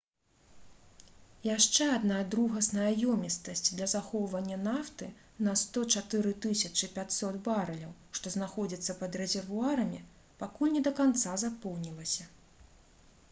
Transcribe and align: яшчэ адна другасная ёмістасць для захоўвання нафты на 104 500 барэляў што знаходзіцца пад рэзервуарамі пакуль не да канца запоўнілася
яшчэ 1.47 1.85
адна 1.97 2.15
другасная 2.35 2.87
ёмістасць 3.15 3.67
для 3.73 3.87
захоўвання 3.91 4.57
нафты 4.67 5.09
на 5.47 5.53
104 5.63 6.31
500 6.95 7.37
барэляў 7.49 7.91
што 8.21 8.31
знаходзіцца 8.37 8.95
пад 9.03 9.19
рэзервуарамі 9.23 9.99
пакуль 10.41 10.73
не 10.79 10.81
да 10.89 10.95
канца 11.01 11.37
запоўнілася 11.45 12.27